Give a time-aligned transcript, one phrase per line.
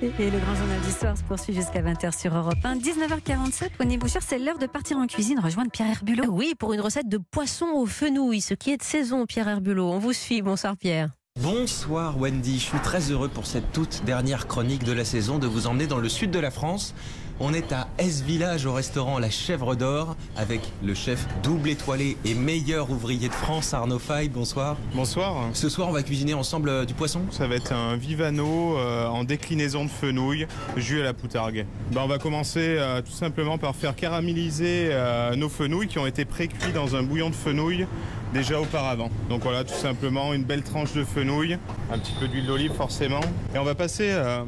[0.00, 2.76] Et le grand journal d'histoire se poursuit jusqu'à 20h sur Europe 1.
[2.76, 6.26] 19h47, Pony Boucher, c'est l'heure de partir en cuisine, rejoindre Pierre Herbulot.
[6.28, 9.90] Oui, pour une recette de poisson au fenouil, ce qui est de saison, Pierre Herbulot.
[9.90, 10.40] On vous suit.
[10.40, 11.17] Bonsoir, Pierre.
[11.42, 15.46] Bonsoir Wendy, je suis très heureux pour cette toute dernière chronique de la saison de
[15.46, 16.96] vous emmener dans le sud de la France.
[17.38, 22.34] On est à S-Village au restaurant La Chèvre d'Or avec le chef double étoilé et
[22.34, 24.28] meilleur ouvrier de France Arnaud Fay.
[24.28, 24.76] Bonsoir.
[24.92, 25.44] Bonsoir.
[25.52, 27.20] Ce soir on va cuisiner ensemble euh, du poisson?
[27.30, 31.66] Ça va être un vivano euh, en déclinaison de fenouil, jus à la poutargue.
[31.92, 36.06] Ben, on va commencer euh, tout simplement par faire caraméliser euh, nos fenouils qui ont
[36.06, 37.86] été pré-cuits dans un bouillon de fenouil
[38.32, 39.10] déjà auparavant.
[39.28, 41.58] Donc voilà, tout simplement une belle tranche de fenouil,
[41.92, 43.20] un petit peu d'huile d'olive forcément.
[43.54, 44.42] Et on va passer euh,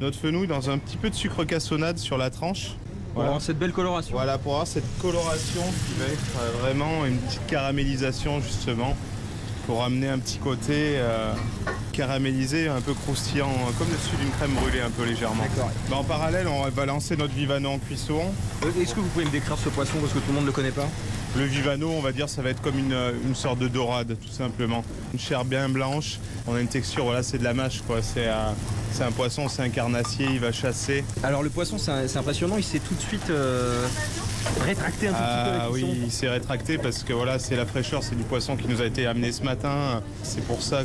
[0.00, 2.72] notre fenouil dans un petit peu de sucre cassonade sur la tranche.
[3.14, 3.38] Voilà.
[3.38, 4.16] cette belle coloration.
[4.16, 8.96] Voilà, pour avoir cette coloration qui va être euh, vraiment une petite caramélisation justement,
[9.66, 11.32] pour amener un petit côté euh,
[11.94, 15.42] caramélisé, un peu croustillant, comme dessus d'une crème brûlée un peu légèrement.
[15.42, 15.70] D'accord.
[15.88, 18.20] Ben, en parallèle, on va lancer notre vivano en cuisson.
[18.64, 20.48] Euh, Est-ce que vous pouvez me décrire ce poisson parce que tout le monde ne
[20.48, 20.88] le connaît pas?
[21.36, 24.16] Le vivano, on va dire, ça va être comme une, euh, une sorte de dorade,
[24.20, 24.84] tout simplement.
[25.12, 26.18] Une chair bien blanche.
[26.46, 28.00] On a une texture, voilà, c'est de la mâche, quoi.
[28.02, 31.04] C'est un poisson, c'est un carnassier, il va chasser.
[31.24, 33.84] Alors le poisson c'est impressionnant, il s'est tout de suite euh,
[34.64, 35.58] rétracté un tout Ah petit peu.
[35.58, 38.68] la oui, il s'est rétracté parce que voilà, c'est la fraîcheur, c'est du poisson qui
[38.68, 40.00] nous a été amené ce matin.
[40.22, 40.84] C'est pour ça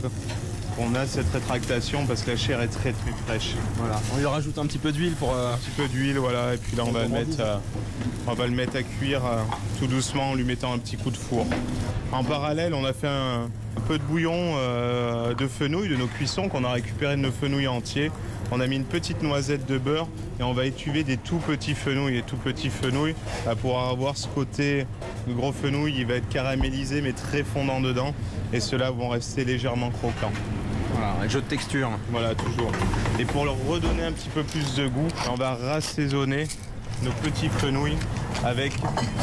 [0.80, 3.56] qu'on a cette rétractation parce que la chair est très très fraîche.
[3.78, 4.00] Voilà.
[4.16, 5.34] On lui rajoute un petit peu d'huile pour.
[5.34, 7.58] euh, Un petit peu d'huile, voilà, et puis là on va le mettre, euh,
[8.28, 9.42] on va le mettre à cuire euh,
[9.80, 11.46] tout doucement en lui mettant un petit coup de four.
[12.12, 13.44] En parallèle, on a fait un,
[13.78, 14.56] un peu de bouillon
[15.38, 18.10] de fenouil de nos cuissons qu'on a récupéré de nos fenouils entiers.
[18.52, 20.08] On a mis une petite noisette de beurre
[20.40, 22.18] et on va étuver des tout petits fenouils.
[22.18, 23.14] Et tout petits fenouils
[23.48, 24.88] euh, pour avoir ce côté,
[25.28, 28.16] le gros fenouil, il va être caramélisé mais très fondant dedans.
[28.54, 30.32] Et ceux-là vont rester légèrement croquants.
[30.94, 31.90] Voilà, un jeu de texture.
[32.12, 32.72] Voilà, toujours.
[33.20, 36.48] Et pour leur redonner un petit peu plus de goût, on va rassaisonner
[37.04, 37.96] nos petits fenouils
[38.44, 38.74] avec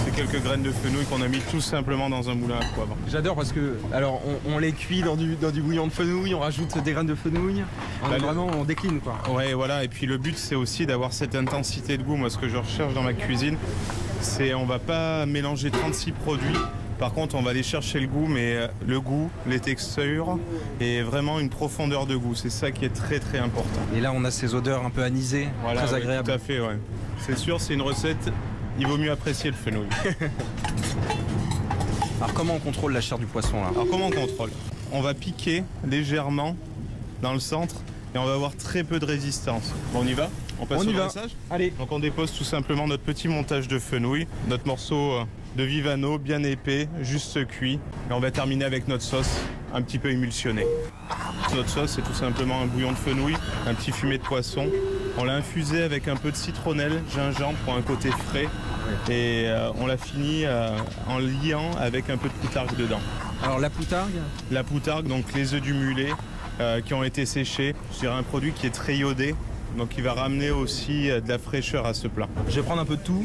[0.05, 2.97] ces quelques graines de fenouil qu'on a mis tout simplement dans un moulin à poivre.
[3.11, 6.33] J'adore parce que alors on, on les cuit dans du, dans du bouillon de fenouil,
[6.35, 7.63] on rajoute des graines de fenouil.
[8.03, 9.19] On, Bah, vraiment on décline quoi.
[9.31, 9.85] Ouais, voilà.
[9.85, 12.17] Et puis le but, c'est aussi d'avoir cette intensité de goût.
[12.17, 13.59] Moi, ce que je recherche dans ma cuisine,
[14.23, 16.57] c'est on va pas mélanger 36 produits.
[16.99, 20.39] Par contre, on va aller chercher le goût, mais euh, le goût, les textures
[20.81, 22.35] et vraiment une profondeur de goût.
[22.35, 23.81] C'est ça qui est très très important.
[23.95, 26.29] Et là on a ces odeurs un peu anisées, Voilà, très ouais, agréables.
[26.29, 26.79] Tout à fait, ouais.
[27.19, 28.31] C'est sûr, c'est une recette.
[28.79, 29.87] Il vaut mieux apprécier le fenouil.
[32.21, 33.69] Alors comment on contrôle la chair du poisson là?
[33.75, 34.51] Alors comment on contrôle?
[34.93, 36.57] On va piquer légèrement
[37.23, 37.75] dans le centre
[38.15, 39.73] et on va avoir très peu de résistance.
[39.93, 40.31] Bon, on y va?
[40.59, 41.01] On passe On y au va.
[41.05, 41.31] dressage?
[41.51, 41.71] Allez.
[41.79, 45.25] Donc on dépose tout simplement notre petit montage de fenouil, notre morceau euh,
[45.57, 47.81] de vivano bien épais, juste cuit.
[48.11, 49.41] Et on va terminer avec notre sauce
[49.73, 50.67] un petit peu émulsionnée.
[51.55, 53.35] Notre sauce, c'est tout simplement un bouillon de fenouil,
[53.67, 54.67] un petit fumet de poisson.
[55.17, 58.49] On l'a infusé avec un peu de citronnelle, gingembre pour un côté frais.
[59.09, 60.69] Et euh, on l'a fini euh,
[61.09, 63.01] en liant avec un peu de poutargue dedans.
[63.43, 66.11] Alors la poutargue, La poutargue, donc les œufs du mulet
[66.61, 67.75] euh, qui ont été séchés.
[67.95, 69.35] Je dirais un produit qui est très iodé,
[69.79, 72.29] donc il va ramener aussi de la fraîcheur à ce plat.
[72.49, 73.25] je vais prendre un peu de tout.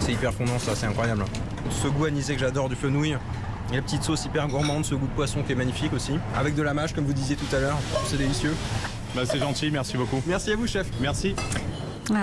[0.00, 1.24] C'est hyper fondant ça, c'est incroyable.
[1.70, 3.16] Ce goût anisé que j'adore du fenouil.
[3.72, 6.12] Et la petite sauce hyper gourmande, ce goût de poisson qui est magnifique aussi.
[6.36, 8.54] Avec de la mâche comme vous disiez tout à l'heure, c'est délicieux.
[9.14, 10.22] Bah, c'est gentil, merci beaucoup.
[10.26, 10.86] Merci à vous chef.
[11.00, 11.34] Merci.